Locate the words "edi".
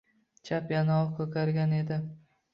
1.83-2.03